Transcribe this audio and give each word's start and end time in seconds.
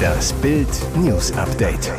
Das 0.00 0.32
Bild 0.34 0.68
News 0.96 1.32
Update. 1.32 1.92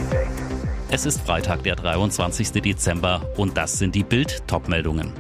Es 0.90 1.06
ist 1.06 1.22
Freitag, 1.22 1.64
der 1.64 1.76
23. 1.76 2.52
Dezember 2.62 3.22
und 3.38 3.56
das 3.56 3.80
sind 3.80 3.96
die 3.96 4.04
Bild 4.04 4.48
Topmeldungen. 4.48 5.14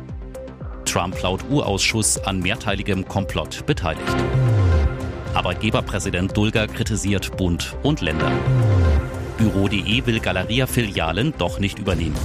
Trump 0.85 1.21
laut 1.21 1.43
U-Ausschuss 1.49 2.17
an 2.17 2.39
mehrteiligem 2.39 3.07
Komplott 3.07 3.65
beteiligt. 3.65 4.15
Arbeitgeberpräsident 5.33 6.35
Dulger 6.35 6.67
kritisiert 6.67 7.37
Bund 7.37 7.75
und 7.83 8.01
Länder. 8.01 8.31
Büro.de 9.37 10.05
will 10.05 10.19
Galeria-Filialen 10.19 11.33
doch 11.37 11.59
nicht 11.59 11.79
übernehmen. 11.79 12.17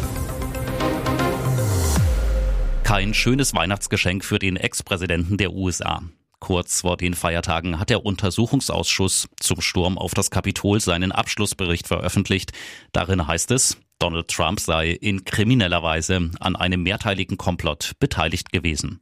Kein 2.82 3.14
schönes 3.14 3.54
Weihnachtsgeschenk 3.54 4.24
für 4.24 4.38
den 4.38 4.56
Ex-Präsidenten 4.56 5.36
der 5.36 5.52
USA. 5.52 6.02
Kurz 6.46 6.82
vor 6.82 6.96
den 6.96 7.14
Feiertagen 7.14 7.80
hat 7.80 7.90
der 7.90 8.06
Untersuchungsausschuss 8.06 9.28
zum 9.40 9.60
Sturm 9.60 9.98
auf 9.98 10.14
das 10.14 10.30
Kapitol 10.30 10.78
seinen 10.78 11.10
Abschlussbericht 11.10 11.88
veröffentlicht. 11.88 12.52
Darin 12.92 13.26
heißt 13.26 13.50
es, 13.50 13.78
Donald 13.98 14.28
Trump 14.28 14.60
sei 14.60 14.90
in 14.90 15.24
krimineller 15.24 15.82
Weise 15.82 16.30
an 16.38 16.54
einem 16.54 16.84
mehrteiligen 16.84 17.36
Komplott 17.36 17.94
beteiligt 17.98 18.52
gewesen. 18.52 19.00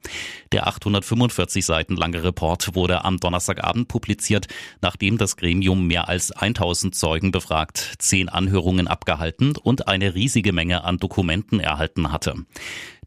Der 0.53 0.67
845 0.69 1.67
Seiten 1.67 1.97
lange 1.97 2.25
Report 2.25 2.75
wurde 2.75 3.05
am 3.05 3.19
Donnerstagabend 3.19 3.89
publiziert, 3.89 4.47
nachdem 4.81 5.19
das 5.19 5.37
Gremium 5.37 5.87
mehr 5.87 6.09
als 6.09 6.33
1000 6.33 6.95
Zeugen 6.95 7.31
befragt, 7.31 7.97
zehn 7.99 8.31
Anhörungen 8.31 8.89
abgehalten 8.89 9.55
und 9.55 9.87
eine 9.87 10.15
riesige 10.15 10.55
Menge 10.55 10.83
an 10.85 10.97
Dokumenten 10.97 11.61
erhalten 11.61 12.11
hatte. 12.11 12.37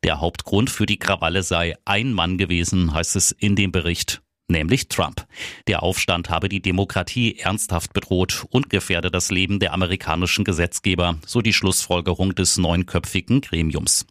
Der 0.04 0.22
Hauptgrund 0.22 0.70
für 0.70 0.86
die 0.86 1.00
Krawalle 1.00 1.42
sei 1.42 1.74
ein 1.86 2.14
Mann 2.14 2.38
gewesen, 2.38 2.94
heißt 2.94 3.16
es 3.16 3.32
in 3.32 3.56
dem 3.56 3.72
Bericht, 3.72 4.22
nämlich 4.48 4.88
Trump. 4.88 5.26
Der 5.68 5.84
Aufstand 5.84 6.30
habe 6.30 6.50
die 6.50 6.62
Demokratie 6.62 7.38
ernsthaft 7.38 7.94
bedroht 7.94 8.46
und 8.50 8.70
gefährde 8.70 9.12
das 9.12 9.30
Leben 9.30 9.60
der 9.60 9.74
amerikanischen 9.74 10.46
Gesetzgeber, 10.46 11.18
so 11.26 11.42
die 11.42 11.54
Schlussfolgerung 11.54 12.34
des 12.34 12.58
neunköpfigen 12.58 13.42
Gremiums. 13.42 14.06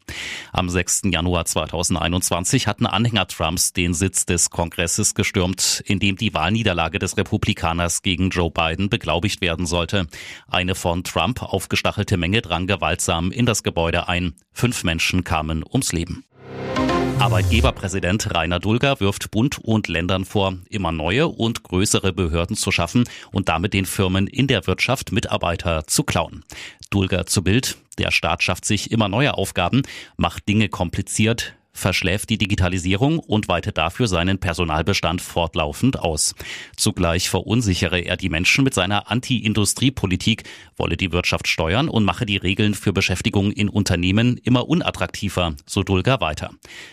Am 0.52 0.68
6. 0.68 1.02
Januar 1.06 1.46
2021 1.46 2.66
hatten 2.66 2.86
Anhänger 2.86 3.26
Trumps 3.26 3.72
den 3.72 3.94
Sitz 3.94 4.26
des 4.26 4.50
Kongresses 4.50 5.14
gestürmt, 5.14 5.82
in 5.86 5.98
dem 5.98 6.16
die 6.16 6.34
Wahlniederlage 6.34 6.98
des 6.98 7.16
Republikaners 7.16 8.02
gegen 8.02 8.30
Joe 8.30 8.50
Biden 8.50 8.90
beglaubigt 8.90 9.40
werden 9.40 9.66
sollte. 9.66 10.06
Eine 10.48 10.74
von 10.74 11.02
Trump 11.02 11.42
aufgestachelte 11.42 12.16
Menge 12.16 12.42
drang 12.42 12.66
gewaltsam 12.66 13.32
in 13.32 13.46
das 13.46 13.62
Gebäude 13.62 14.08
ein. 14.08 14.34
Fünf 14.52 14.84
Menschen 14.84 15.24
kamen 15.24 15.64
ums 15.64 15.92
Leben. 15.92 16.24
Arbeitgeberpräsident 17.18 18.34
Rainer 18.34 18.60
Dulger 18.60 19.00
wirft 19.00 19.30
Bund 19.30 19.58
und 19.58 19.88
Ländern 19.88 20.24
vor, 20.24 20.58
immer 20.68 20.92
neue 20.92 21.28
und 21.28 21.62
größere 21.62 22.12
Behörden 22.12 22.56
zu 22.56 22.70
schaffen 22.70 23.04
und 23.32 23.48
damit 23.48 23.72
den 23.72 23.86
Firmen 23.86 24.26
in 24.26 24.46
der 24.46 24.66
Wirtschaft 24.66 25.12
Mitarbeiter 25.12 25.86
zu 25.86 26.04
klauen. 26.04 26.44
Dulger 26.90 27.26
zu 27.26 27.42
Bild, 27.42 27.78
der 27.98 28.10
Staat 28.10 28.42
schafft 28.42 28.66
sich 28.66 28.90
immer 28.90 29.08
neue 29.08 29.34
Aufgaben, 29.34 29.82
macht 30.16 30.46
Dinge 30.48 30.68
kompliziert, 30.68 31.54
verschläft 31.76 32.30
die 32.30 32.38
Digitalisierung 32.38 33.18
und 33.18 33.48
weitet 33.48 33.78
dafür 33.78 34.08
seinen 34.08 34.38
Personalbestand 34.38 35.22
fortlaufend 35.22 35.98
aus. 36.00 36.34
Zugleich 36.76 37.28
verunsichere 37.28 38.00
er 38.00 38.16
die 38.16 38.28
Menschen 38.28 38.64
mit 38.64 38.74
seiner 38.74 39.10
Anti-Industrie-Politik, 39.10 40.44
wolle 40.76 40.96
die 40.96 41.12
Wirtschaft 41.12 41.46
steuern 41.46 41.88
und 41.88 42.04
mache 42.04 42.26
die 42.26 42.36
Regeln 42.36 42.74
für 42.74 42.92
Beschäftigung 42.92 43.52
in 43.52 43.68
Unternehmen 43.68 44.38
immer 44.38 44.68
unattraktiver, 44.68 45.54
so 45.66 45.82
Dulger 45.82 46.20
weiter. 46.20 46.50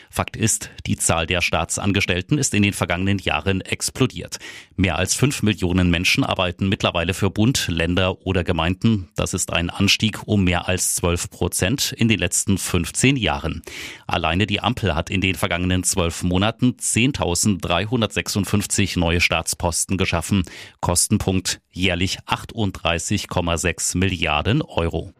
Fakt 0.09 0.37
ist, 0.37 0.69
die 0.85 0.95
Zahl 0.95 1.25
der 1.25 1.41
Staatsangestellten 1.41 2.37
ist 2.37 2.53
in 2.53 2.61
den 2.61 2.73
vergangenen 2.73 3.17
Jahren 3.17 3.61
explodiert. 3.61 4.37
Mehr 4.75 4.97
als 4.97 5.15
fünf 5.15 5.41
Millionen 5.41 5.89
Menschen 5.89 6.23
arbeiten 6.23 6.69
mittlerweile 6.69 7.15
für 7.15 7.31
Bund, 7.31 7.67
Länder 7.67 8.25
oder 8.25 8.43
Gemeinden. 8.43 9.09
Das 9.15 9.33
ist 9.33 9.51
ein 9.51 9.71
Anstieg 9.71 10.27
um 10.27 10.43
mehr 10.43 10.67
als 10.67 10.95
zwölf 10.95 11.31
Prozent 11.31 11.93
in 11.97 12.09
den 12.09 12.19
letzten 12.19 12.59
15 12.59 13.15
Jahren. 13.15 13.63
Alleine 14.05 14.45
die 14.45 14.59
Ampel 14.73 14.95
hat 14.95 15.11
in 15.11 15.21
den 15.21 15.35
vergangenen 15.35 15.83
zwölf 15.83 16.23
Monaten 16.23 16.77
10.356 16.79 18.97
neue 18.97 19.21
Staatsposten 19.21 19.97
geschaffen. 19.97 20.41
Kostenpunkt 20.81 21.61
jährlich 21.69 22.17
38,6 22.25 23.99
Milliarden 23.99 24.63
Euro. 24.63 25.13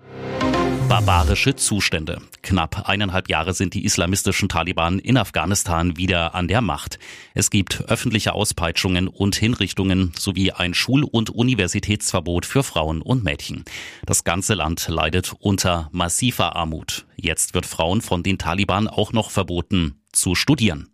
Barbarische 0.90 1.56
Zustände. 1.56 2.20
Knapp 2.42 2.90
eineinhalb 2.90 3.30
Jahre 3.30 3.54
sind 3.54 3.76
die 3.76 3.86
islamistischen 3.86 4.50
Taliban 4.50 4.98
in 4.98 5.18
Afghanistan 5.18 5.98
wieder 5.98 6.34
an 6.34 6.48
der 6.48 6.62
Macht. 6.62 6.98
Es 7.36 7.52
gibt 7.52 7.84
öffentliche 7.88 8.34
Auspeitschungen 8.34 9.08
und 9.08 9.36
Hinrichtungen 9.36 10.14
sowie 10.18 10.52
ein 10.52 10.74
Schul- 10.74 11.04
und 11.04 11.30
Universitätsverbot 11.30 12.48
für 12.48 12.64
Frauen 12.64 13.04
und 13.04 13.24
Mädchen. 13.24 13.66
Das 14.06 14.24
ganze 14.24 14.56
Land 14.56 14.88
leidet 14.88 15.36
unter 15.40 15.90
massiver 15.92 16.56
Armut. 16.56 17.06
Jetzt 17.16 17.54
wird 17.54 17.66
Frauen 17.66 18.02
von 18.02 18.24
den 18.24 18.38
Taliban 18.38 18.88
auch 18.88 19.14
noch 19.14 19.32
verboten, 19.32 20.04
zu 20.14 20.36
studieren. 20.36 20.90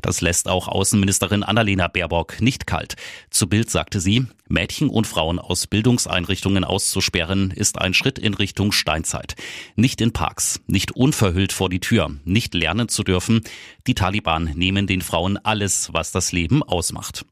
Das 0.00 0.20
lässt 0.20 0.48
auch 0.48 0.68
Außenministerin 0.68 1.42
Annalena 1.42 1.88
Baerbock 1.88 2.40
nicht 2.40 2.66
kalt. 2.66 2.94
Zu 3.30 3.48
Bild 3.48 3.70
sagte 3.70 4.00
sie, 4.00 4.26
Mädchen 4.48 4.88
und 4.88 5.06
Frauen 5.06 5.38
aus 5.38 5.66
Bildungseinrichtungen 5.66 6.64
auszusperren, 6.64 7.50
ist 7.50 7.78
ein 7.80 7.94
Schritt 7.94 8.18
in 8.18 8.34
Richtung 8.34 8.72
Steinzeit. 8.72 9.34
Nicht 9.76 10.00
in 10.00 10.12
Parks, 10.12 10.60
nicht 10.66 10.92
unverhüllt 10.92 11.52
vor 11.52 11.68
die 11.68 11.80
Tür, 11.80 12.16
nicht 12.24 12.54
lernen 12.54 12.88
zu 12.88 13.02
dürfen. 13.02 13.42
Die 13.86 13.94
Taliban 13.94 14.44
nehmen 14.54 14.86
den 14.86 15.02
Frauen 15.02 15.38
alles, 15.38 15.90
was 15.92 16.12
das 16.12 16.32
Leben 16.32 16.62
ausmacht. 16.62 17.24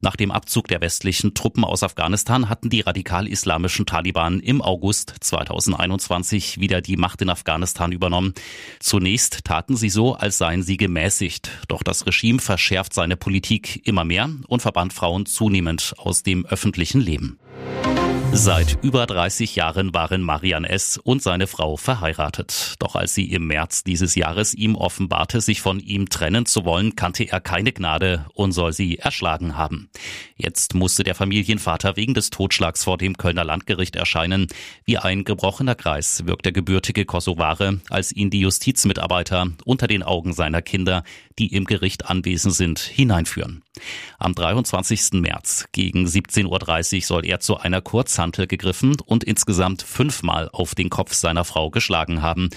Nach 0.00 0.16
dem 0.16 0.30
Abzug 0.30 0.68
der 0.68 0.82
westlichen 0.82 1.32
Truppen 1.32 1.64
aus 1.64 1.82
Afghanistan 1.82 2.50
hatten 2.50 2.68
die 2.68 2.82
radikal-islamischen 2.82 3.86
Taliban 3.86 4.40
im 4.40 4.60
August 4.60 5.14
2021 5.20 6.60
wieder 6.60 6.82
die 6.82 6.98
Macht 6.98 7.22
in 7.22 7.30
Afghanistan 7.30 7.90
übernommen. 7.90 8.34
Zunächst 8.80 9.44
taten 9.44 9.76
sie 9.76 9.88
so, 9.88 10.14
als 10.14 10.36
seien 10.36 10.62
sie 10.62 10.76
gemäßigt. 10.76 11.50
Doch 11.68 11.82
das 11.82 12.06
Regime 12.06 12.38
verschärft 12.38 12.92
seine 12.92 13.16
Politik 13.16 13.86
immer 13.86 14.04
mehr 14.04 14.28
und 14.46 14.60
verbannt 14.60 14.92
Frauen 14.92 15.24
zunehmend 15.24 15.94
aus 15.96 16.22
dem 16.22 16.44
öffentlichen 16.44 17.00
Leben. 17.00 17.38
Seit 18.36 18.82
über 18.82 19.06
30 19.06 19.54
Jahren 19.54 19.94
waren 19.94 20.20
Marian 20.20 20.64
S. 20.64 20.98
und 20.98 21.22
seine 21.22 21.46
Frau 21.46 21.76
verheiratet. 21.76 22.74
Doch 22.80 22.96
als 22.96 23.14
sie 23.14 23.30
im 23.30 23.46
März 23.46 23.84
dieses 23.84 24.16
Jahres 24.16 24.54
ihm 24.54 24.74
offenbarte, 24.74 25.40
sich 25.40 25.60
von 25.60 25.78
ihm 25.78 26.08
trennen 26.08 26.44
zu 26.44 26.64
wollen, 26.64 26.96
kannte 26.96 27.22
er 27.22 27.40
keine 27.40 27.72
Gnade 27.72 28.26
und 28.34 28.50
soll 28.50 28.72
sie 28.72 28.98
erschlagen 28.98 29.56
haben. 29.56 29.88
Jetzt 30.36 30.74
musste 30.74 31.04
der 31.04 31.14
Familienvater 31.14 31.96
wegen 31.96 32.12
des 32.12 32.30
Totschlags 32.30 32.82
vor 32.82 32.98
dem 32.98 33.16
Kölner 33.16 33.44
Landgericht 33.44 33.94
erscheinen. 33.94 34.48
Wie 34.84 34.98
ein 34.98 35.22
gebrochener 35.22 35.76
Kreis 35.76 36.26
wirkt 36.26 36.44
der 36.44 36.52
gebürtige 36.52 37.04
Kosovare, 37.04 37.80
als 37.88 38.10
ihn 38.10 38.30
die 38.30 38.40
Justizmitarbeiter 38.40 39.52
unter 39.64 39.86
den 39.86 40.02
Augen 40.02 40.32
seiner 40.32 40.60
Kinder, 40.60 41.04
die 41.38 41.54
im 41.54 41.64
Gericht 41.64 42.06
anwesend 42.06 42.54
sind, 42.54 42.78
hineinführen. 42.78 43.62
Am 44.18 44.34
23. 44.34 45.14
März 45.14 45.66
gegen 45.72 46.06
17.30 46.06 46.96
Uhr 46.96 47.02
soll 47.02 47.26
er 47.26 47.40
zu 47.40 47.56
einer 47.56 47.80
Kurzhantel 47.80 48.46
gegriffen 48.46 48.96
und 49.04 49.24
insgesamt 49.24 49.82
fünfmal 49.82 50.48
auf 50.52 50.74
den 50.74 50.90
Kopf 50.90 51.12
seiner 51.14 51.44
Frau 51.44 51.70
geschlagen 51.70 52.22
haben. 52.22 52.50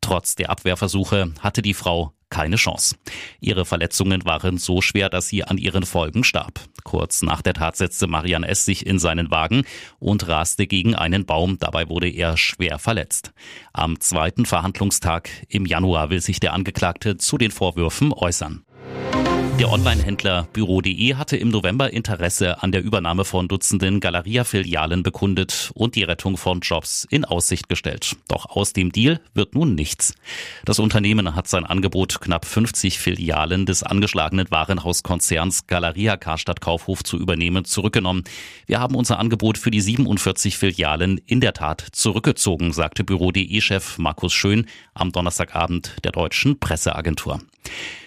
Trotz 0.00 0.34
der 0.34 0.50
Abwehrversuche 0.50 1.32
hatte 1.40 1.62
die 1.62 1.74
Frau 1.74 2.13
keine 2.30 2.56
Chance. 2.56 2.96
Ihre 3.40 3.64
Verletzungen 3.64 4.24
waren 4.24 4.58
so 4.58 4.80
schwer, 4.80 5.08
dass 5.08 5.28
sie 5.28 5.44
an 5.44 5.58
ihren 5.58 5.84
Folgen 5.84 6.24
starb. 6.24 6.60
Kurz 6.84 7.22
nach 7.22 7.42
der 7.42 7.54
Tat 7.54 7.76
setzte 7.76 8.06
Marian 8.06 8.44
S. 8.44 8.64
sich 8.64 8.86
in 8.86 8.98
seinen 8.98 9.30
Wagen 9.30 9.64
und 9.98 10.28
raste 10.28 10.66
gegen 10.66 10.94
einen 10.94 11.26
Baum. 11.26 11.58
Dabei 11.58 11.88
wurde 11.88 12.08
er 12.08 12.36
schwer 12.36 12.78
verletzt. 12.78 13.32
Am 13.72 14.00
zweiten 14.00 14.46
Verhandlungstag 14.46 15.30
im 15.48 15.66
Januar 15.66 16.10
will 16.10 16.20
sich 16.20 16.40
der 16.40 16.52
Angeklagte 16.52 17.16
zu 17.16 17.38
den 17.38 17.50
Vorwürfen 17.50 18.12
äußern. 18.12 18.64
Der 19.60 19.70
Online-Händler 19.70 20.48
Büro.de 20.52 21.14
hatte 21.14 21.36
im 21.36 21.48
November 21.50 21.92
Interesse 21.92 22.60
an 22.64 22.72
der 22.72 22.82
Übernahme 22.82 23.24
von 23.24 23.46
Dutzenden 23.46 24.00
Galeria-Filialen 24.00 25.04
bekundet 25.04 25.70
und 25.74 25.94
die 25.94 26.02
Rettung 26.02 26.36
von 26.36 26.58
Jobs 26.58 27.06
in 27.08 27.24
Aussicht 27.24 27.68
gestellt. 27.68 28.16
Doch 28.26 28.46
aus 28.46 28.72
dem 28.72 28.90
Deal 28.90 29.20
wird 29.32 29.54
nun 29.54 29.76
nichts. 29.76 30.14
Das 30.64 30.80
Unternehmen 30.80 31.36
hat 31.36 31.46
sein 31.46 31.64
Angebot, 31.64 32.20
knapp 32.20 32.46
50 32.46 32.98
Filialen 32.98 33.64
des 33.64 33.84
angeschlagenen 33.84 34.50
Warenhauskonzerns 34.50 35.68
Galeria 35.68 36.16
Karstadt 36.16 36.60
Kaufhof 36.60 37.04
zu 37.04 37.16
übernehmen, 37.16 37.64
zurückgenommen. 37.64 38.24
Wir 38.66 38.80
haben 38.80 38.96
unser 38.96 39.20
Angebot 39.20 39.56
für 39.56 39.70
die 39.70 39.80
47 39.80 40.58
Filialen 40.58 41.18
in 41.26 41.40
der 41.40 41.52
Tat 41.52 41.86
zurückgezogen, 41.92 42.72
sagte 42.72 43.04
Büro.de-Chef 43.04 43.98
Markus 43.98 44.32
Schön 44.32 44.66
am 44.94 45.12
Donnerstagabend 45.12 45.94
der 46.02 46.10
deutschen 46.10 46.58
Presseagentur. 46.58 47.40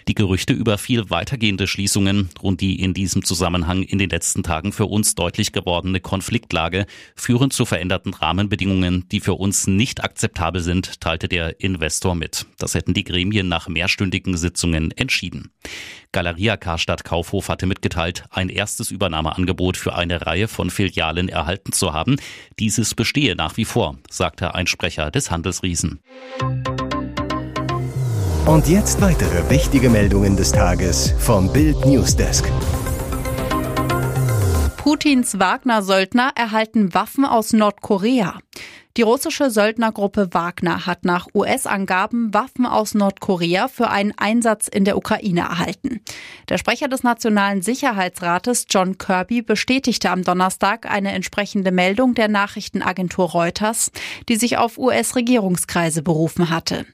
Die 0.08 0.16
Gerüchte 0.16 0.54
über 0.54 0.78
viel 0.78 1.10
weitergehende 1.10 1.68
Schließungen 1.68 2.30
und 2.42 2.62
die 2.62 2.82
in 2.82 2.94
diesem 2.94 3.26
Zusammenhang 3.26 3.84
in 3.84 3.98
den 3.98 4.10
letzten 4.10 4.42
Tagen 4.42 4.72
für 4.72 4.86
uns 4.86 5.16
deutlich 5.16 5.52
gewordene 5.52 6.00
Konfliktlage 6.00 6.86
führen 7.16 7.52
zu 7.52 7.66
veränderten 7.66 8.14
Rahmenbedingungen, 8.14 9.10
die 9.10 9.20
für 9.20 9.34
uns 9.34 9.68
nicht 9.68 10.04
akzeptabel 10.04 10.62
sind, 10.62 11.02
teilte 11.02 11.28
der 11.28 11.60
Investor 11.60 12.16
mit. 12.16 12.46
Das 12.58 12.74
hätten 12.74 12.94
die 12.94 13.04
Gremien 13.04 13.50
nach 13.50 13.68
mehrstündigen 13.68 14.38
Sitzungen 14.38 14.92
entschieden. 14.92 15.52
Galeria 16.14 16.56
Karstadt 16.56 17.04
Kaufhof 17.04 17.50
hatte 17.50 17.66
mitgeteilt, 17.66 18.24
ein 18.30 18.48
erstes 18.48 18.92
Übernahmeangebot 18.92 19.76
für 19.76 19.94
eine 19.94 20.26
Reihe 20.26 20.48
von 20.48 20.70
Filialen 20.70 21.28
erhalten 21.28 21.74
zu 21.74 21.92
haben. 21.92 22.16
Dieses 22.60 22.96
bestehe 22.96 23.36
nach 23.36 23.58
wie 23.58 23.66
vor, 23.66 23.98
sagte 24.10 24.56
ein 24.56 24.68
Sprecher 24.68 25.12
des 25.12 25.32
Handelsriesen. 25.32 26.00
Und 28.48 28.70
jetzt 28.70 29.02
weitere 29.02 29.50
wichtige 29.50 29.90
Meldungen 29.90 30.38
des 30.38 30.54
Tages 30.54 31.14
vom 31.20 31.52
Bild 31.52 31.86
Newsdesk. 31.86 32.50
Putins 34.78 35.38
Wagner-Söldner 35.38 36.32
erhalten 36.34 36.94
Waffen 36.94 37.26
aus 37.26 37.52
Nordkorea. 37.52 38.40
Die 38.98 39.04
russische 39.04 39.52
Söldnergruppe 39.52 40.30
Wagner 40.32 40.88
hat 40.88 41.06
nach 41.06 41.28
US-Angaben 41.36 42.34
Waffen 42.34 42.66
aus 42.66 42.96
Nordkorea 42.96 43.68
für 43.68 43.92
einen 43.92 44.12
Einsatz 44.18 44.68
in 44.68 44.86
der 44.86 44.98
Ukraine 44.98 45.42
erhalten. 45.42 46.02
Der 46.50 46.58
Sprecher 46.58 46.88
des 46.88 47.04
Nationalen 47.04 47.62
Sicherheitsrates 47.62 48.66
John 48.68 48.98
Kirby 48.98 49.44
bestätigte 49.44 50.10
am 50.10 50.24
Donnerstag 50.24 50.90
eine 50.90 51.12
entsprechende 51.12 51.72
Meldung 51.72 52.16
der 52.16 52.28
Nachrichtenagentur 52.28 53.30
Reuters, 53.30 53.92
die 54.30 54.36
sich 54.36 54.58
auf 54.58 54.80
US-Regierungskreise 54.80 56.02
berufen 56.02 56.50
hatte. 56.50 56.88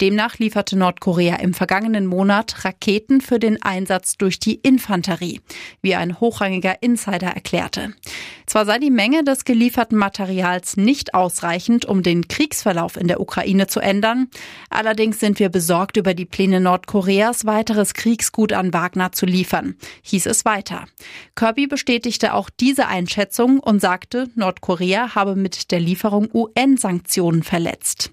Demnach 0.00 0.38
lieferte 0.38 0.78
Nordkorea 0.78 1.36
im 1.36 1.54
vergangenen 1.54 2.06
Monat 2.06 2.64
Raketen 2.64 3.20
für 3.20 3.40
den 3.40 3.60
Einsatz 3.60 4.16
durch 4.16 4.38
die 4.38 4.54
Infanterie, 4.54 5.40
wie 5.82 5.96
ein 5.96 6.20
hochrangiger 6.20 6.84
Insider 6.84 7.30
erklärte. 7.30 7.94
Zwar 8.46 8.64
sei 8.64 8.78
die 8.78 8.92
Menge 8.92 9.24
des 9.24 9.44
gelieferten 9.44 9.98
Materials 9.98 10.76
nicht 10.76 11.14
ausreichend, 11.14 11.47
ausreichend, 11.48 11.86
um 11.86 12.02
den 12.02 12.28
Kriegsverlauf 12.28 12.96
in 12.96 13.08
der 13.08 13.20
Ukraine 13.20 13.66
zu 13.66 13.80
ändern. 13.80 14.28
Allerdings 14.68 15.18
sind 15.18 15.38
wir 15.38 15.48
besorgt 15.48 15.96
über 15.96 16.12
die 16.12 16.26
Pläne 16.26 16.60
Nordkoreas, 16.60 17.46
weiteres 17.46 17.94
Kriegsgut 17.94 18.52
an 18.52 18.74
Wagner 18.74 19.12
zu 19.12 19.24
liefern, 19.24 19.76
hieß 20.02 20.26
es 20.26 20.44
weiter. 20.44 20.84
Kirby 21.36 21.66
bestätigte 21.66 22.34
auch 22.34 22.50
diese 22.50 22.86
Einschätzung 22.88 23.60
und 23.60 23.80
sagte, 23.80 24.28
Nordkorea 24.34 25.14
habe 25.14 25.36
mit 25.36 25.70
der 25.70 25.80
Lieferung 25.80 26.28
UN-Sanktionen 26.32 27.42
verletzt. 27.42 28.10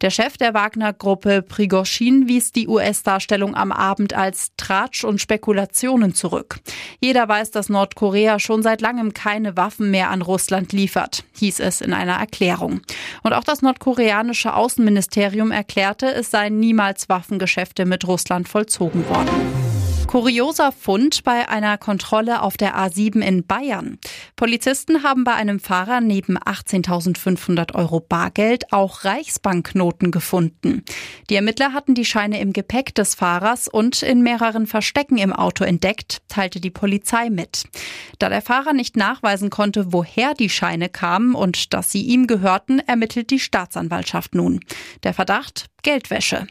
Der 0.00 0.10
Chef 0.10 0.36
der 0.36 0.52
Wagner-Gruppe 0.52 1.42
Prigozhin 1.42 2.26
wies 2.26 2.50
die 2.50 2.66
US-Darstellung 2.66 3.54
am 3.54 3.70
Abend 3.70 4.14
als 4.14 4.50
Tratsch 4.56 5.04
und 5.04 5.20
Spekulationen 5.20 6.12
zurück. 6.12 6.58
Jeder 7.00 7.28
weiß, 7.28 7.52
dass 7.52 7.68
Nordkorea 7.68 8.40
schon 8.40 8.64
seit 8.64 8.80
langem 8.80 9.14
keine 9.14 9.56
Waffen 9.56 9.92
mehr 9.92 10.10
an 10.10 10.22
Russland 10.22 10.72
liefert, 10.72 11.22
hieß 11.38 11.60
es 11.60 11.80
in 11.80 11.92
einer 11.92 12.14
Erklärung. 12.14 12.71
Regierung. 12.72 12.82
Und 13.22 13.32
auch 13.32 13.44
das 13.44 13.62
nordkoreanische 13.62 14.54
Außenministerium 14.54 15.50
erklärte, 15.50 16.06
es 16.06 16.30
seien 16.30 16.58
niemals 16.58 17.08
Waffengeschäfte 17.08 17.84
mit 17.84 18.06
Russland 18.06 18.48
vollzogen 18.48 19.08
worden. 19.08 19.81
Kurioser 20.12 20.72
Fund 20.72 21.24
bei 21.24 21.48
einer 21.48 21.78
Kontrolle 21.78 22.42
auf 22.42 22.58
der 22.58 22.76
A7 22.76 23.22
in 23.22 23.46
Bayern. 23.46 23.96
Polizisten 24.36 25.02
haben 25.02 25.24
bei 25.24 25.32
einem 25.32 25.58
Fahrer 25.58 26.02
neben 26.02 26.36
18.500 26.36 27.74
Euro 27.74 27.98
Bargeld 27.98 28.74
auch 28.74 29.06
Reichsbanknoten 29.06 30.10
gefunden. 30.10 30.84
Die 31.30 31.34
Ermittler 31.34 31.72
hatten 31.72 31.94
die 31.94 32.04
Scheine 32.04 32.40
im 32.40 32.52
Gepäck 32.52 32.94
des 32.94 33.14
Fahrers 33.14 33.68
und 33.68 34.02
in 34.02 34.22
mehreren 34.22 34.66
Verstecken 34.66 35.16
im 35.16 35.32
Auto 35.32 35.64
entdeckt, 35.64 36.18
teilte 36.28 36.60
die 36.60 36.68
Polizei 36.68 37.30
mit. 37.30 37.62
Da 38.18 38.28
der 38.28 38.42
Fahrer 38.42 38.74
nicht 38.74 38.98
nachweisen 38.98 39.48
konnte, 39.48 39.94
woher 39.94 40.34
die 40.34 40.50
Scheine 40.50 40.90
kamen 40.90 41.34
und 41.34 41.72
dass 41.72 41.90
sie 41.90 42.02
ihm 42.02 42.26
gehörten, 42.26 42.80
ermittelt 42.80 43.30
die 43.30 43.40
Staatsanwaltschaft 43.40 44.34
nun. 44.34 44.60
Der 45.04 45.14
Verdacht 45.14 45.70
Geldwäsche. 45.82 46.48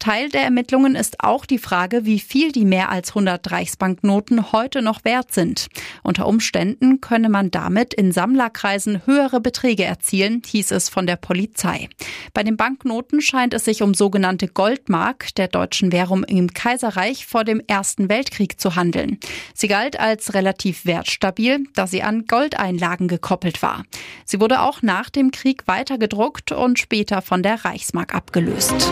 Teil 0.00 0.30
der 0.30 0.42
Ermittlungen 0.42 0.96
ist 0.96 1.20
auch 1.22 1.44
die 1.44 1.58
Frage, 1.58 2.06
wie 2.06 2.20
viel 2.20 2.52
die 2.52 2.64
mehr 2.64 2.90
als 2.90 3.10
100 3.10 3.50
Reichsbanknoten 3.50 4.50
heute 4.50 4.80
noch 4.80 5.04
wert 5.04 5.30
sind. 5.32 5.68
Unter 6.02 6.26
Umständen 6.26 7.02
könne 7.02 7.28
man 7.28 7.50
damit 7.50 7.92
in 7.92 8.10
Sammlerkreisen 8.10 9.06
höhere 9.06 9.40
Beträge 9.40 9.84
erzielen, 9.84 10.40
hieß 10.44 10.70
es 10.70 10.88
von 10.88 11.06
der 11.06 11.16
Polizei. 11.16 11.90
Bei 12.32 12.42
den 12.42 12.56
Banknoten 12.56 13.20
scheint 13.20 13.52
es 13.52 13.66
sich 13.66 13.82
um 13.82 13.92
sogenannte 13.92 14.48
Goldmark 14.48 15.34
der 15.34 15.48
deutschen 15.48 15.92
Währung 15.92 16.24
im 16.24 16.54
Kaiserreich 16.54 17.26
vor 17.26 17.44
dem 17.44 17.60
Ersten 17.66 18.08
Weltkrieg 18.08 18.58
zu 18.58 18.76
handeln. 18.76 19.18
Sie 19.52 19.68
galt 19.68 20.00
als 20.00 20.32
relativ 20.32 20.86
wertstabil, 20.86 21.64
da 21.74 21.86
sie 21.86 22.02
an 22.02 22.24
Goldeinlagen 22.24 23.06
gekoppelt 23.06 23.60
war. 23.60 23.84
Sie 24.24 24.40
wurde 24.40 24.62
auch 24.62 24.80
nach 24.80 25.10
dem 25.10 25.30
Krieg 25.30 25.68
weiter 25.68 25.98
gedruckt 25.98 26.52
und 26.52 26.78
später 26.78 27.20
von 27.20 27.42
der 27.42 27.66
Reichsmark 27.66 28.14
abgelöst. 28.14 28.90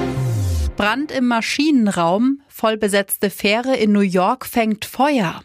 Brand 0.78 1.10
im 1.10 1.26
Maschinenraum, 1.26 2.40
vollbesetzte 2.46 3.30
Fähre 3.30 3.74
in 3.74 3.90
New 3.90 3.98
York 3.98 4.46
fängt 4.46 4.84
Feuer. 4.84 5.42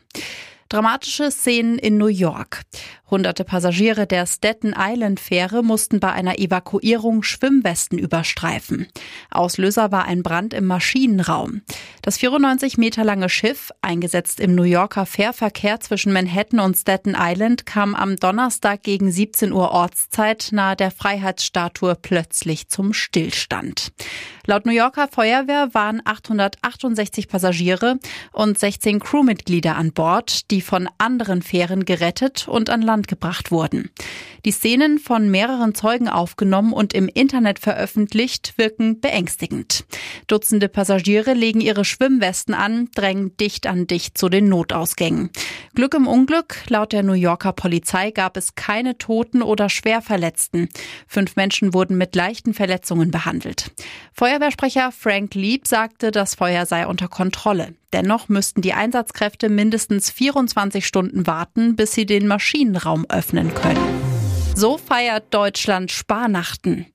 Dramatische 0.70 1.32
Szenen 1.32 1.80
in 1.80 1.98
New 1.98 2.06
York. 2.06 2.62
Hunderte 3.13 3.44
Passagiere 3.44 4.07
der 4.07 4.25
Staten 4.25 4.74
Island 4.75 5.19
Fähre 5.19 5.62
mussten 5.62 6.00
bei 6.00 6.12
einer 6.12 6.39
Evakuierung 6.39 7.21
Schwimmwesten 7.21 8.00
überstreifen. 8.00 8.88
Auslöser 9.30 9.92
war 9.92 10.06
ein 10.06 10.24
Brand 10.24 10.51
im 10.56 10.65
Maschinenraum. 10.65 11.62
Das 12.01 12.18
94 12.18 12.80
Meter 12.80 13.04
lange 13.04 13.30
Schiff, 13.30 13.71
eingesetzt 13.83 14.39
im 14.39 14.56
New 14.56 14.63
Yorker 14.63 15.06
Fährverkehr 15.06 15.80
zwischen 15.80 16.12
Manhattan 16.12 16.60
und 16.60 16.75
Staten 16.75 17.15
Island, 17.15 17.68
kam 17.68 17.94
am 17.94 18.15
Donnerstag 18.15 18.81
gegen 18.81 19.12
17 19.12 19.54
Uhr 19.54 19.69
Ortszeit 19.69 20.48
nahe 20.51 20.75
der 20.75 20.89
Freiheitsstatue 20.89 21.94
plötzlich 21.94 22.68
zum 22.69 22.94
Stillstand. 22.94 23.92
Laut 24.45 24.65
New 24.65 24.74
Yorker 24.74 25.07
Feuerwehr 25.07 25.74
waren 25.74 26.01
868 26.04 27.30
Passagiere 27.30 28.00
und 28.33 28.60
16 28.60 29.00
Crewmitglieder 29.00 29.77
an 29.77 29.94
Bord, 29.94 30.50
die 30.51 30.62
von 30.62 30.89
anderen 30.98 31.42
Fähren 31.44 31.86
gerettet 31.86 32.48
und 32.50 32.69
an 32.69 32.81
Land 32.81 33.03
gebracht 33.08 33.52
wurden. 33.52 33.90
Die 34.46 34.52
Szenen 34.52 35.00
von 35.00 35.30
mehreren 35.30 35.74
Zeugen 35.74 36.10
aufgenommen 36.10 36.74
und 36.74 36.94
im 36.94 37.08
Internet 37.08 37.60
veröffentlicht 37.60 38.54
wirken 38.58 39.00
beängstigend. 39.00 39.86
Dutzende 40.28 40.70
Passagiere 40.70 41.34
legen 41.34 41.62
ihre 41.62 41.86
Schwimmwesten 41.86 42.54
an, 42.54 42.90
drängen 42.94 43.38
dicht 43.38 43.68
an 43.68 43.88
dicht 43.88 44.18
zu 44.18 44.30
den 44.30 44.50
Notausgängen. 44.50 45.30
Glück 45.76 45.94
im 45.94 46.08
Unglück, 46.08 46.58
laut 46.68 46.92
der 46.92 47.04
New 47.04 47.14
Yorker 47.14 47.54
Polizei 47.54 48.12
gab 48.12 48.38
es 48.38 48.56
keine 48.56 48.98
Toten 48.98 49.42
oder 49.42 49.70
Schwerverletzten. 49.70 50.70
Fünf 51.08 51.36
Menschen 51.36 51.74
wurden 51.74 51.98
mit 51.98 52.16
leichten 52.16 52.54
Verletzungen 52.54 53.12
behandelt. 53.12 53.72
Feuerwehrsprecher 54.14 54.92
Frank 54.92 55.36
Lieb 55.36 55.68
sagte, 55.68 56.12
das 56.12 56.36
Feuer 56.36 56.66
sei 56.66 56.86
unter 56.88 57.08
Kontrolle. 57.08 57.76
Dennoch 57.94 58.28
müssten 58.28 58.62
die 58.62 58.74
Einsatzkräfte 58.74 59.50
mindestens 59.50 60.10
24 60.10 60.86
Stunden 60.86 61.28
warten, 61.28 61.75
bis 61.75 61.94
sie 61.94 62.07
den 62.07 62.28
Maschinenraum 62.28 63.06
öffnen 63.07 63.54
können. 63.54 64.12
So 64.55 64.77
feiert 64.77 65.33
Deutschland 65.33 65.91
Sparnachten. 65.91 66.86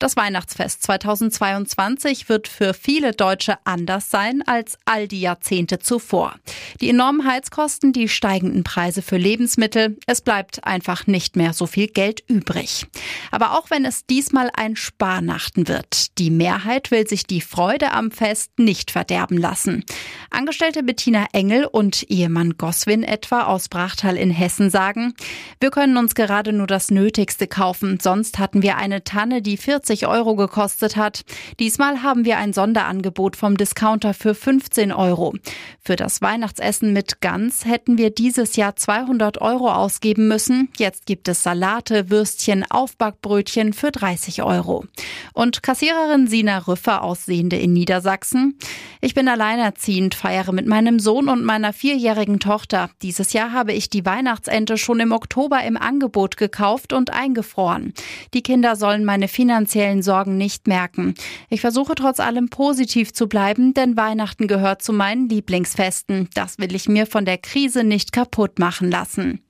Das 0.00 0.16
Weihnachtsfest 0.16 0.82
2022 0.82 2.28
wird 2.28 2.48
für 2.48 2.74
viele 2.74 3.12
Deutsche 3.12 3.56
anders 3.64 4.10
sein 4.10 4.42
als 4.46 4.76
all 4.84 5.08
die 5.08 5.20
Jahrzehnte 5.20 5.78
zuvor. 5.78 6.34
Die 6.80 6.90
enormen 6.90 7.26
Heizkosten, 7.26 7.92
die 7.92 8.08
steigenden 8.08 8.64
Preise 8.64 9.00
für 9.00 9.16
Lebensmittel, 9.16 9.96
es 10.06 10.20
bleibt 10.20 10.64
einfach 10.64 11.06
nicht 11.06 11.36
mehr 11.36 11.52
so 11.52 11.66
viel 11.66 11.86
Geld 11.86 12.22
übrig. 12.28 12.86
Aber 13.30 13.52
auch 13.52 13.70
wenn 13.70 13.84
es 13.84 14.04
diesmal 14.04 14.50
ein 14.54 14.76
Sparnachten 14.76 15.68
wird, 15.68 16.18
die 16.18 16.30
Mehrheit 16.30 16.90
will 16.90 17.06
sich 17.06 17.26
die 17.26 17.40
Freude 17.40 17.92
am 17.92 18.10
Fest 18.10 18.50
nicht 18.58 18.90
verderben 18.90 19.38
lassen. 19.38 19.84
Angestellte 20.30 20.82
Bettina 20.82 21.28
Engel 21.32 21.64
und 21.64 22.02
Ehemann 22.10 22.58
Goswin 22.58 23.04
etwa 23.04 23.44
aus 23.44 23.68
Brachtal 23.68 24.16
in 24.16 24.30
Hessen 24.30 24.68
sagen, 24.68 25.14
wir 25.60 25.70
können 25.70 25.96
uns 25.96 26.14
gerade 26.14 26.52
nur 26.52 26.66
das 26.66 26.90
Nötigste 27.04 27.46
kaufen, 27.46 27.98
sonst 28.00 28.38
hatten 28.38 28.62
wir 28.62 28.78
eine 28.78 29.04
Tanne, 29.04 29.42
die 29.42 29.58
40 29.58 30.06
Euro 30.06 30.36
gekostet 30.36 30.96
hat. 30.96 31.26
Diesmal 31.60 32.02
haben 32.02 32.24
wir 32.24 32.38
ein 32.38 32.54
Sonderangebot 32.54 33.36
vom 33.36 33.58
Discounter 33.58 34.14
für 34.14 34.34
15 34.34 34.90
Euro. 34.90 35.34
Für 35.82 35.96
das 35.96 36.22
Weihnachtsessen 36.22 36.94
mit 36.94 37.20
Gans 37.20 37.66
hätten 37.66 37.98
wir 37.98 38.08
dieses 38.08 38.56
Jahr 38.56 38.74
200 38.74 39.42
Euro 39.42 39.70
ausgeben 39.70 40.28
müssen. 40.28 40.70
Jetzt 40.78 41.04
gibt 41.04 41.28
es 41.28 41.42
Salate, 41.42 42.08
Würstchen, 42.08 42.64
Aufbackbrötchen 42.70 43.74
für 43.74 43.90
30 43.90 44.42
Euro. 44.42 44.86
Und 45.34 45.62
Kassiererin 45.62 46.26
Sina 46.26 46.56
Rüffer 46.56 47.02
aus 47.02 47.26
Sehende 47.26 47.56
in 47.56 47.74
Niedersachsen. 47.74 48.58
Ich 49.02 49.12
bin 49.12 49.28
alleinerziehend, 49.28 50.14
feiere 50.14 50.52
mit 50.52 50.66
meinem 50.66 50.98
Sohn 50.98 51.28
und 51.28 51.44
meiner 51.44 51.74
vierjährigen 51.74 52.40
Tochter. 52.40 52.88
Dieses 53.02 53.34
Jahr 53.34 53.52
habe 53.52 53.74
ich 53.74 53.90
die 53.90 54.06
Weihnachtsente 54.06 54.78
schon 54.78 55.00
im 55.00 55.12
Oktober 55.12 55.62
im 55.62 55.76
Angebot 55.76 56.38
gekauft 56.38 56.93
und 56.94 57.12
eingefroren. 57.12 57.92
Die 58.32 58.42
Kinder 58.42 58.76
sollen 58.76 59.04
meine 59.04 59.28
finanzielle 59.28 59.74
finanziellen 59.74 60.02
Sorgen 60.02 60.36
nicht 60.36 60.66
merken. 60.66 61.14
Ich 61.48 61.60
versuche 61.60 61.94
trotz 61.94 62.20
allem 62.20 62.48
positiv 62.48 63.12
zu 63.12 63.28
bleiben, 63.28 63.74
denn 63.74 63.96
Weihnachten 63.96 64.46
gehört 64.46 64.82
zu 64.82 64.92
meinen 64.92 65.28
Lieblingsfesten. 65.28 66.28
Das 66.34 66.58
will 66.58 66.74
ich 66.74 66.88
mir 66.88 67.06
von 67.06 67.24
der 67.24 67.38
Krise 67.38 67.84
nicht 67.84 68.12
kaputt 68.12 68.58
machen 68.58 68.90
lassen. 68.90 69.40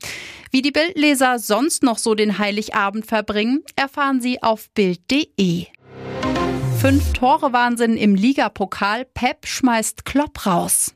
Wie 0.51 0.63
die 0.63 0.71
Bildleser 0.71 1.39
sonst 1.39 1.83
noch 1.83 1.99
so 1.99 2.15
den 2.15 2.39
Heiligabend 2.39 3.07
verbringen, 3.07 3.63
erfahren 3.77 4.21
Sie 4.21 4.43
auf 4.43 4.71
Bild.de. 4.71 5.67
Fünf 6.81 7.13
Tore 7.13 7.53
Wahnsinn 7.53 7.97
im 7.97 8.15
Ligapokal. 8.15 9.05
Pep 9.05 9.47
schmeißt 9.47 10.05
Klopp 10.05 10.47
raus. 10.47 10.95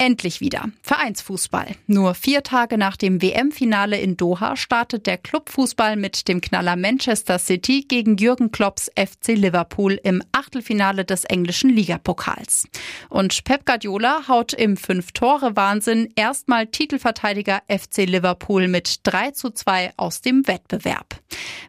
Endlich 0.00 0.40
wieder. 0.40 0.70
Vereinsfußball. 0.82 1.74
Nur 1.88 2.14
vier 2.14 2.44
Tage 2.44 2.78
nach 2.78 2.96
dem 2.96 3.20
WM-Finale 3.20 3.98
in 3.98 4.16
Doha 4.16 4.54
startet 4.54 5.08
der 5.08 5.18
Clubfußball 5.18 5.96
mit 5.96 6.28
dem 6.28 6.40
Knaller 6.40 6.76
Manchester 6.76 7.40
City 7.40 7.84
gegen 7.88 8.16
Jürgen 8.16 8.52
Klopps 8.52 8.92
FC 8.94 9.30
Liverpool 9.30 9.98
im 10.04 10.22
Achtelfinale 10.30 11.04
des 11.04 11.24
englischen 11.24 11.70
Ligapokals. 11.70 12.68
Und 13.08 13.42
Pep 13.42 13.66
Guardiola 13.66 14.28
haut 14.28 14.52
im 14.52 14.76
Fünf-Tore-Wahnsinn 14.76 16.12
erstmal 16.14 16.68
Titelverteidiger 16.68 17.62
FC 17.66 18.06
Liverpool 18.06 18.68
mit 18.68 19.00
3 19.02 19.32
zu 19.32 19.50
2 19.50 19.94
aus 19.96 20.20
dem 20.20 20.46
Wettbewerb. 20.46 21.20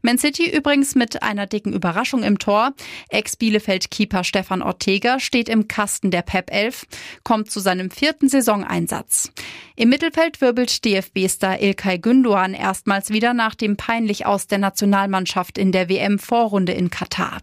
Man 0.02 0.18
City 0.20 0.50
übrigens 0.50 0.96
mit 0.96 1.24
einer 1.24 1.46
dicken 1.48 1.74
Überraschung 1.74 2.24
im 2.24 2.38
Tor. 2.40 2.74
Ex-Bielefeld-Keeper 3.10 4.24
Stefan 4.24 4.62
Ortega 4.62 5.20
steht 5.20 5.50
im 5.50 5.68
Kasten 5.68 6.12
der 6.12 6.22
Pep 6.22 6.52
11, 6.54 6.86
kommt 7.24 7.52
zu 7.52 7.60
seinem 7.60 7.92
vierten 7.92 8.19
vierten 8.20 8.30
Saisoneinsatz. 8.30 9.32
Im 9.78 9.90
Mittelfeld 9.90 10.42
wirbelt 10.42 10.84
DFB-Star 10.84 11.62
Ilkay 11.62 12.00
Gündoğan 12.00 12.54
erstmals 12.54 13.12
wieder 13.12 13.34
nach 13.34 13.56
dem 13.56 13.78
peinlich 13.78 14.26
aus 14.26 14.48
der 14.48 14.58
Nationalmannschaft 14.58 15.58
in 15.58 15.72
der 15.72 15.88
WM-Vorrunde 15.88 16.74
in 16.74 16.90
Katar. 16.90 17.38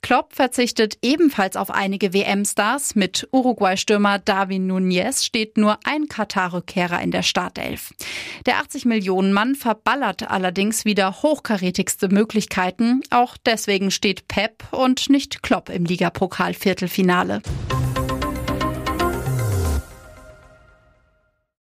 Klopp 0.00 0.32
verzichtet 0.34 0.98
ebenfalls 1.02 1.56
auf 1.56 1.70
einige 1.72 2.12
WM-Stars. 2.12 2.94
Mit 2.94 3.26
Uruguay-Stürmer 3.32 4.20
Darwin 4.20 4.68
Nunez 4.68 5.24
steht 5.24 5.56
nur 5.56 5.78
ein 5.84 6.06
Katar-Rückkehrer 6.06 7.02
in 7.02 7.10
der 7.10 7.22
Startelf. 7.22 7.92
Der 8.46 8.62
80-Millionen-Mann 8.62 9.56
verballert 9.56 10.30
allerdings 10.30 10.84
wieder 10.84 11.22
hochkarätigste 11.22 12.08
Möglichkeiten. 12.08 13.02
Auch 13.10 13.36
deswegen 13.44 13.90
steht 13.90 14.28
Pep 14.28 14.62
und 14.70 15.10
nicht 15.10 15.42
Klopp 15.42 15.68
im 15.68 15.84
Ligapokal-Viertelfinale. 15.84 17.42